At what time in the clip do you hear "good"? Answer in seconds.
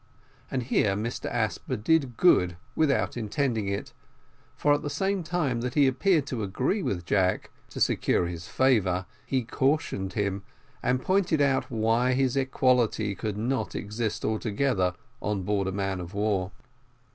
2.17-2.57